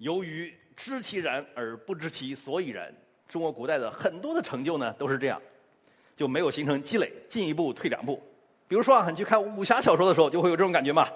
[0.00, 2.90] 由于知其然而不知其所以然，
[3.28, 5.38] 中国古代的很多的成就呢都是这样，
[6.16, 8.18] 就没有形成积累，进一步退两步。
[8.66, 11.06] 比如说啊，你去看武侠小说的时候，就会有这种感觉嘛，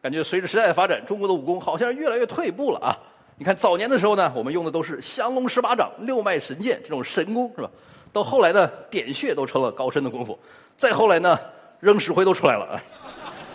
[0.00, 2.96] 感觉随着时代的发展，中国的武功好像越来越退步了啊。
[3.38, 7.68] 你看早年的时候呢，我们用的都是降龙十八掌、六脉神剑这种神功是吧？
[8.12, 10.38] 到后来呢，点穴都成了高深的功夫，
[10.76, 11.36] 再后来呢，
[11.80, 12.80] 扔石灰都出来了啊。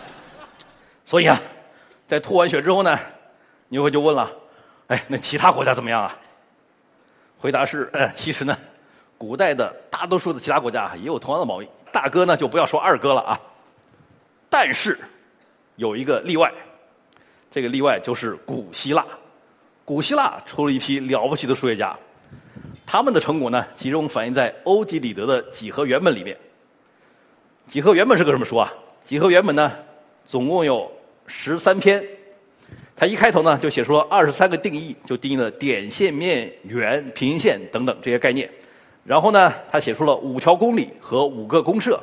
[1.06, 1.40] 所以啊。
[2.06, 2.98] 在吐完血之后呢，
[3.68, 4.30] 牛会就问了
[4.88, 6.16] ：“哎，那其他国家怎么样啊？”
[7.38, 8.56] 回答是：“呃，其实呢，
[9.16, 11.68] 古代的大多数的其他国家也有同样的毛病。
[11.92, 13.40] 大哥呢，就不要说二哥了啊。
[14.48, 14.98] 但是
[15.76, 16.52] 有一个例外，
[17.50, 19.04] 这个例外就是古希腊。
[19.84, 21.96] 古希腊出了一批了不起的数学家，
[22.86, 26.36] 他们的成果呢，集中反映在欧几里得的几何原本里面。
[27.66, 28.72] 几何原本是个什么书啊？
[29.04, 29.72] 几何原本呢，
[30.26, 30.90] 总共有。
[31.26, 32.06] 十三篇，
[32.96, 38.48] 他一开头呢就写出了二十三个定义，就定义了点、线、面、圆、平行线等等这些概念。
[39.04, 42.02] 然后呢，他写出了五条公理和五个公设。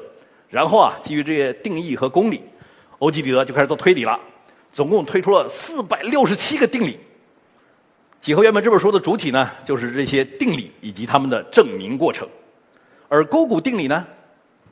[0.49, 2.41] 然后啊，基于这些定义和公理，
[2.99, 4.19] 欧几里得就开始做推理了，
[4.73, 6.91] 总共推出了四百六十七个定理。
[8.19, 12.27] 《几何原本》这本书的主体呢，就是这些定理以及它们的证明过程。
[13.07, 14.05] 而勾股定理呢，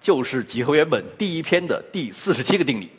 [0.01, 2.89] 就是《几何原本》第一篇的第四十七个定理。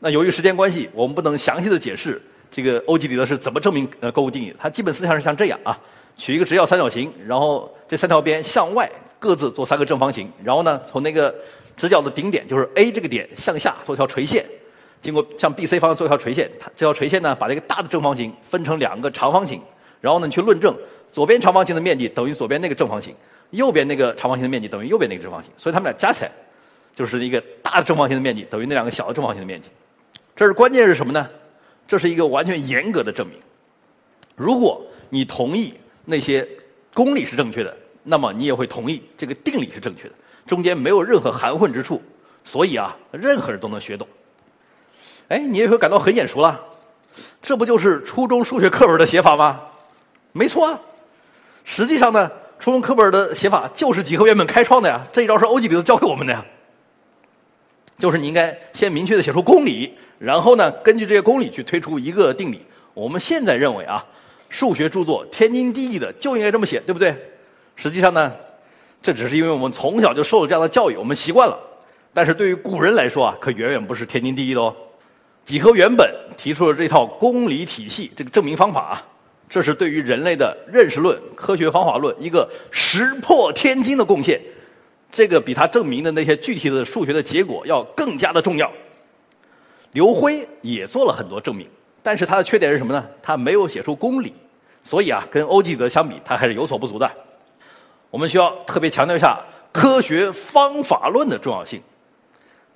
[0.00, 4.54] 那由于时间关系，我们不能详细的解释这个欧几里得是怎么证明呃勾股定理。
[4.58, 5.78] 它基本思想是像这样啊：
[6.16, 11.34] 取一个直角三角形，然后这三条边向外各自做三个正方形，然后呢从那个
[11.76, 14.44] 直角的顶点，就是 A 这个点向下做条垂线，
[15.00, 16.50] 经过向 B、C 方向做一条垂线。
[16.58, 19.60] 它这条垂线呢把这个大的正方形分成两个长方形，
[20.00, 20.76] 然后呢你去论证
[21.12, 23.14] 左边长方形的面积等于左边那个正方形，
[23.50, 26.32] 右边那个长方形的面积等于右边那个正方形，所以它们俩加起来
[26.94, 29.68] 就是一个大的正方形的面积等于那两个小的正方形的面积。
[30.34, 31.28] 这是关键是什么呢？
[31.88, 33.36] 这是一个完全严格的证明。
[34.36, 36.46] 如果你同意那些
[36.94, 40.14] 公理是正确的，那么你也会同意这个定理是正确的，
[40.46, 42.00] 中间没有任何含混之处。
[42.44, 44.06] 所以啊，任何人都能学懂。
[45.28, 46.62] 哎，你也会感到很眼熟了，
[47.42, 49.60] 这不就是初中数学课本的写法吗？
[50.32, 50.80] 没错啊。
[51.64, 56.44] 实际上呢，初中课本的写法就是几何原本开创的呀，这一招是欧几里得教给我们的呀。
[57.98, 59.98] 就是你应该先明确的写出公理。
[60.18, 62.60] 然后呢，根据这些公理去推出一个定理。
[62.94, 64.04] 我们现在认为啊，
[64.48, 67.14] 数学著作天经地义的就应该这么写，对不对？
[67.76, 68.34] 实际上呢，
[69.00, 71.56] 这只是因为我们从小就受了这样的教育，我们习惯了。
[72.12, 74.74] 但是对于古人来说啊，可远远不是天经地义的哦。
[75.44, 79.06] 几何原本提出了这套公理体系，这个证明方法啊，
[79.48, 84.40] 这是对于人类的认识论、科学方法论一个石破天惊的贡献。
[85.12, 88.70] 这个比他证明的那些具体的数学的结果要更加的重要。
[89.92, 91.66] 刘辉也做了很多证明，
[92.02, 93.06] 但是他的缺点是什么呢？
[93.22, 94.32] 他没有写出公理，
[94.84, 97.10] 所以啊，跟欧几里得相比，他还是有所不足的。
[98.10, 99.38] 我们需要特别强调一下
[99.72, 101.82] 科学方法论的重要性。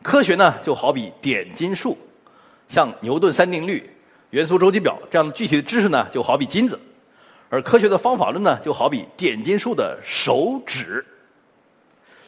[0.03, 1.97] 科学呢，就好比点金术，
[2.67, 3.89] 像牛顿三定律、
[4.31, 6.77] 元素周期表这样的具体的知识呢，就好比金子；
[7.49, 11.05] 而科学的方法论呢，就好比点金术的手指。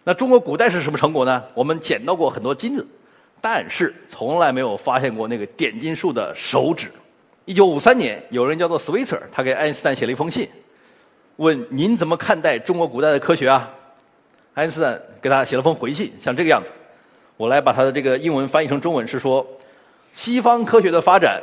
[0.05, 1.43] 那中国古代是什么成果呢？
[1.55, 2.87] 我们捡到过很多金子。
[3.47, 6.91] 但是从来没有发现过那个点金术的手指。
[7.45, 10.49] 一九五三年，有人叫做 Switzer，他给爱因斯坦写了一封信，
[11.37, 13.71] 问您怎么看待中国古代的科学啊？
[14.55, 16.71] 爱因斯坦给他写了封回信，像这个样子。
[17.37, 19.47] 我来把他的这个英文翻译成中文是说：
[20.15, 21.43] 西方科学的发展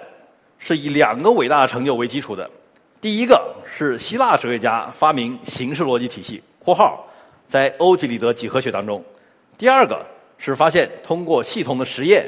[0.58, 2.50] 是以两个伟大的成就为基础的。
[3.00, 7.08] 第一个是希腊哲学家发明形式逻辑体系（括号
[7.46, 9.06] 在欧几里得几何学当中）。
[9.56, 10.04] 第二个。
[10.43, 12.26] 是发现通过系统的实验，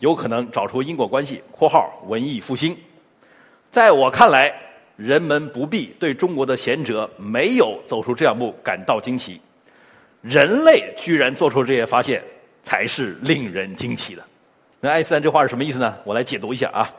[0.00, 1.42] 有可能找出因果关系。
[1.50, 2.76] （括号文艺复兴）
[3.72, 4.52] 在我看来，
[4.96, 9.40] 人们不必对中国的贤哲没有走出这两步感到惊奇。
[10.20, 12.22] 人类居然做出这些发现，
[12.62, 14.22] 才是令人惊奇的。
[14.78, 15.96] 那爱因斯坦这话是什么意思呢？
[16.04, 16.90] 我来解读一下啊。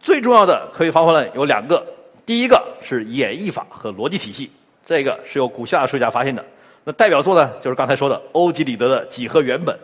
[0.00, 1.84] 最重要的科学方法论有两个，
[2.24, 4.48] 第一个是演绎法和逻辑体系，
[4.86, 6.44] 这个是由古希腊数学家发现的。
[6.84, 9.76] 那代表作呢，就是刚才说的欧几里得的几何原本。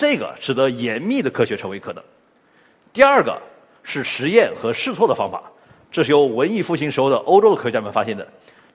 [0.00, 2.02] 这个使得严密的科学成为可能。
[2.90, 3.38] 第二个
[3.82, 5.42] 是实验和试错的方法，
[5.92, 8.26] 这是由文艺复兴时候的欧洲的科学家们发现的。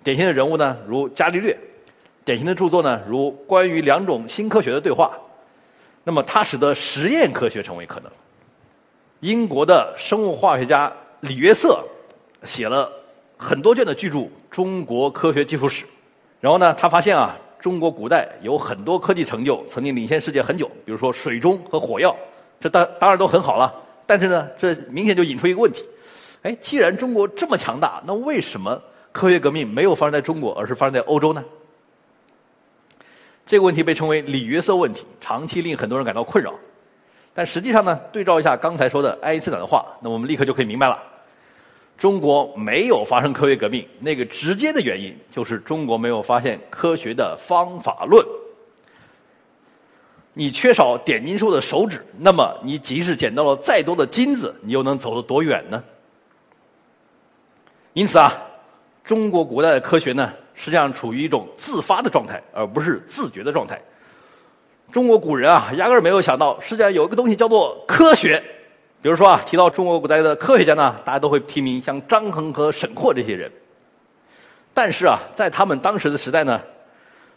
[0.03, 1.55] 典型的人物呢，如伽利略；
[2.23, 5.17] 典型的著作呢，如关于两种新科学的对话。
[6.03, 8.11] 那么，它使得实验科学成为可能。
[9.21, 11.83] 英国的生物化学家李约瑟
[12.43, 12.87] 写了
[13.35, 14.17] 很多卷的巨著
[14.51, 15.85] 《中国科学技术史》，
[16.39, 17.35] 然后呢，他发现啊，
[17.65, 22.15] 中国古代有很多科技成就曾经领先世界很久，比如说水中和火药，
[22.59, 23.73] 这当当然都很好了。
[24.05, 25.83] 但是呢，这明显就引出一个问题：
[26.43, 28.79] 哎，既然中国这么强大，那为什么
[29.11, 31.43] 科学革命没有发生在中国，而是发生在欧洲呢？
[33.47, 36.53] 这个问题被称为李约瑟问题，长期令很多人感到困扰。
[37.33, 41.01] 但实际上呢，对照一下刚才说的爱因斯坦的话，那我们立刻就可以明白了：
[41.97, 48.25] 中国没有发生科学革命，那个直接的原因就是中国没有发现科学的方法论。
[50.33, 55.81] 你缺少点金术的手指，那么你即使捡到了再多的金子，你又能走得多远呢？
[57.93, 58.33] 因此啊，
[59.03, 60.33] 中国古代的科学呢？
[60.53, 63.81] 实际上处于一种自发的状态，而不是自觉的状态。
[64.91, 68.43] 中国古人啊，压根儿没有想到世界上有一个东西叫做科学。
[69.05, 73.51] 比如说啊，提到中国古代的科学家呢，大家都会提名像张衡和沈括这些人。
[74.73, 76.59] 但是啊，在他们当时的时代呢，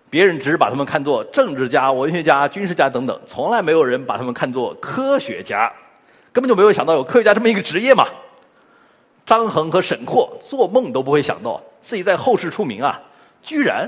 [0.08, 5.70] 别人只是把他们看作政治家、文学家、军事家等等，从来没有人把他们看作科学家，
[6.32, 8.06] 根本就没有想到有科学家这么一个职业嘛。
[9.26, 12.98] 张衡和沈括做梦都不会想到自己在后世出名啊。
[13.42, 13.86] 居然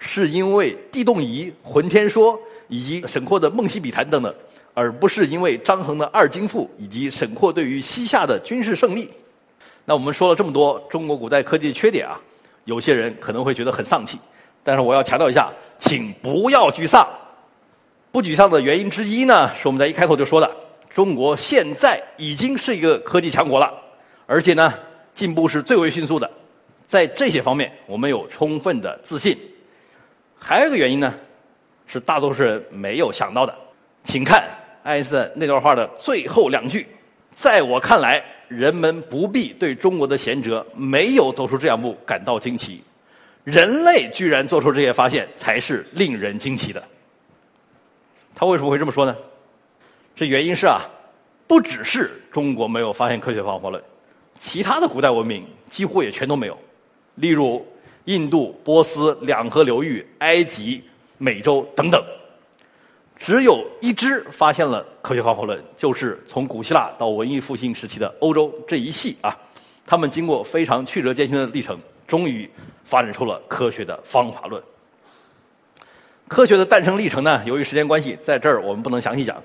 [0.00, 2.36] 是因为地动仪、浑天说
[2.70, 4.34] 以及沈括的《梦溪笔谈》等等，
[4.72, 9.10] 而不是因为张衡的二京赋以及沈括对于西夏的军事胜利。
[9.84, 12.18] 那我们说了这么多中国古代科技的缺点啊，
[12.64, 14.18] 有些人可能会觉得很丧气。
[14.62, 17.06] 但是我要强调一下，请不要沮丧。
[18.12, 20.50] 不沮丧的原因之一呢，是我们在一开头就说的，
[20.88, 23.72] 中国现在已经是一个科技强国了，
[24.26, 24.72] 而且呢，
[25.14, 26.30] 进步是最为迅速的。
[26.86, 29.36] 在这些方面，我们有充分的自信。
[30.36, 31.14] 还有一个原因呢，
[31.92, 33.52] 是大多数人没有想到的。
[34.04, 34.48] 请看
[34.84, 36.86] 爱因斯坦那段话的最后两句
[37.34, 42.80] ：“在我看来，人们不必对中国的贤哲没有走出这两步感到惊奇。
[43.42, 46.82] 人类居然做出这些发现，才是令人惊奇的。”
[48.36, 49.16] 他为什么会这么说呢？
[50.14, 50.88] 这原因是啊，
[51.46, 53.82] 不只是中国没有发现科学方法论，
[54.38, 56.56] 其他的古代文明几乎也全都没有。
[57.16, 57.66] 例如，
[58.04, 60.82] 印度、波斯两河流域、埃及、
[61.22, 62.02] 美洲等等，
[63.14, 69.38] 只有一支发现了科学方法论，就是从古希腊到文艺复兴时期的欧洲这一系啊。
[69.84, 71.78] 他们经过非常曲折艰辛的历程，
[72.08, 72.48] 终于
[72.84, 74.62] 发展出了科学的方法论。
[76.26, 79.42] 科学的诞生历程呢，由于时间关系，在这儿我们不能详细讲。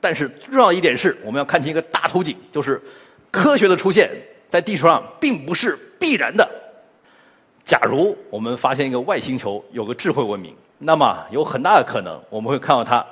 [0.00, 2.80] 但是重要一点是，我们要看清一个大图景，就是
[3.30, 4.10] 科学的出现
[4.48, 6.48] 在地球上并不是必然的。
[7.64, 13.04] 假如我们发现一个外星球有个智慧文明，那么有很大的可能我们会看到它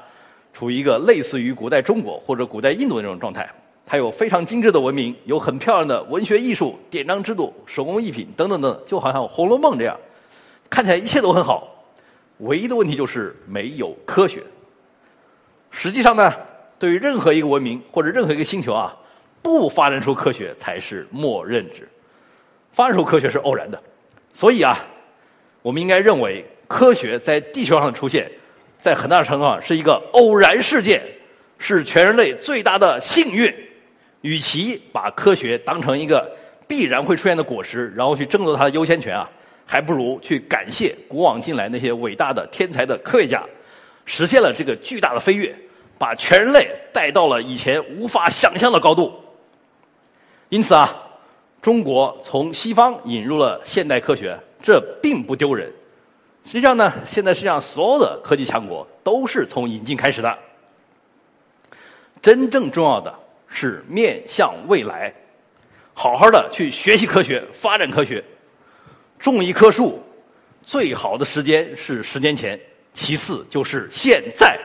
[0.52, 3.48] 处于一个类似于古代中国或者古代印度的那种状态。
[3.84, 9.96] 它有非常精致的文明，有很漂亮的文学艺术、典章制度、手工艺品等等等，就好像《红楼梦》这样，
[10.68, 11.68] 看起来一切都很好。
[12.38, 14.42] 唯一的问题就是没有科学。
[15.70, 16.32] 实际上呢，
[16.80, 18.92] 对于任何一个文明或者任何一个星球啊，
[19.40, 21.88] 不发展出科学才是默认值，
[22.72, 23.80] 发展出科学是偶然的。
[24.32, 24.78] 所以啊，
[25.62, 28.30] 我们应该认为科学在地球上的出现，
[28.80, 31.02] 在很大程度上是一个偶然事件，
[31.58, 33.54] 是全人类最大的幸运。
[34.22, 36.28] 与其把科学当成一个
[36.66, 39.30] 必然会出现的果实，然后去争夺它的优先权啊，
[39.64, 43.44] 还不如去感谢古往今来那些伟大的天才的科学家，
[44.04, 45.54] 实现了这个巨大的飞跃，
[45.96, 49.12] 把全人类带到了以前无法想象的高度。
[50.48, 51.02] 因此啊。
[51.62, 55.68] 中国从西方引入了现代科学，这并不丢人。
[56.46, 60.38] 实际上呢，现在世界上所有的科技强国都是从引进开始的。
[62.22, 63.12] 真正重要的
[63.48, 65.12] 是面向未来，
[65.92, 68.22] 好好的去学习科学、发展科学。
[69.18, 70.00] 种一棵树，
[70.62, 72.56] 最好的时间是十年前，
[72.92, 74.56] 其次就是现在。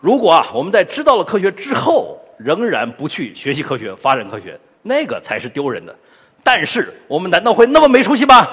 [0.00, 4.58] 如果啊，我们在知道了科学之后，仍然不去学习科学、发展科学。
[4.80, 5.94] 那个才是丢人的，
[6.42, 8.48] 但是我们难道会那么没出息吗？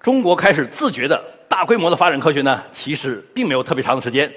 [0.00, 4.32] 中国开始自觉的大规模的发展科学呢，其实并没有特别长的时间，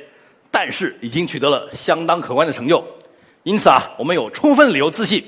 [0.49, 2.83] 但是已经取得了相当可观的成就。
[3.43, 5.23] 因此啊，我们有充分理由自信，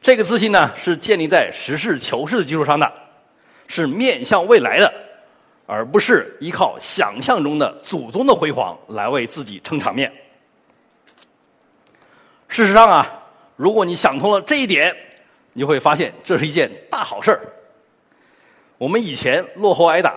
[0.00, 2.92] 这个自信呢是建立在实事求是的基础上的，
[3.66, 4.92] 是面向未来的，
[5.66, 10.12] 而不是依靠想象中的祖宗的辉煌来为自己撑场面。
[12.48, 13.14] 事实上啊。
[13.56, 14.96] 如果你想通了这一点，
[15.52, 17.40] 你就会发现这是一件大好事儿。
[18.78, 20.14] 我们以前落后挨打，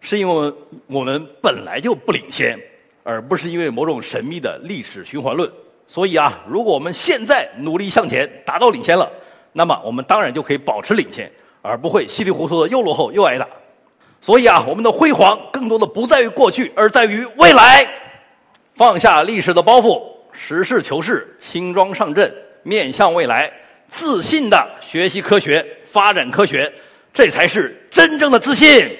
[0.00, 0.54] 是因为
[0.86, 2.58] 我们本来就不领先，
[3.02, 5.50] 而不是因为某种神秘的历史循环论。
[5.86, 9.10] 所以啊，如果我们现在努力向前，达到领先了，
[9.52, 11.30] 那么我们当然就可以保持领先，
[11.62, 13.46] 而不会稀里糊涂的又落后又挨打。
[14.20, 17.86] 所以啊，我们的辉煌更多的不在于过去，而在于未来。
[18.76, 20.00] 放下历史的包袱，
[20.32, 22.32] 实事求是，轻装上阵，
[22.62, 23.52] 面向未来，
[23.90, 26.72] 自信的学习科学，发展科学，
[27.12, 28.96] 这才是真正的自信。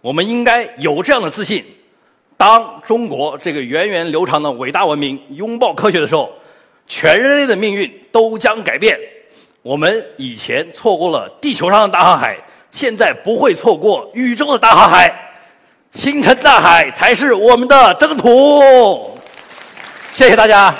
[0.00, 1.64] 我们应该有这样的自信。
[2.36, 6.32] 当中国这个源远流长的伟大文明拥抱科学的时候，
[6.86, 8.96] 全人类的命运都将改变。
[9.60, 12.38] 我们以前错过了地球上的大航海，
[12.70, 15.12] 现在不会错过宇宙的大航海。
[15.94, 19.18] 星辰大海才是我们的征途。
[20.12, 20.72] 谢谢大家。